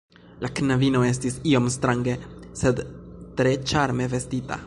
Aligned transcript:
La 0.43 0.49
knabino 0.59 1.01
estis 1.09 1.35
iom 1.51 1.67
strange, 1.75 2.17
sed 2.63 2.83
tre 3.41 3.55
ĉarme 3.73 4.09
vestita. 4.15 4.59